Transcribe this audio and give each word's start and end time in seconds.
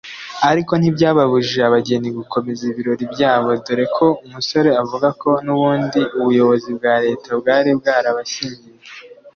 Ariko 0.49 0.71
ntibyababujije 0.75 1.61
abageni 1.63 2.09
gukomeza 2.17 2.61
ibirori 2.71 3.05
byabo 3.13 3.49
dore 3.65 3.85
ko 3.95 4.07
umusore 4.25 4.69
avuga 4.81 5.07
ko 5.21 5.29
n’ubundi 5.45 6.01
ubuyobozi 6.19 6.69
bwa 6.77 6.93
Leta 7.05 7.29
bwari 7.39 7.69
bwarabashyingiye 7.79 8.79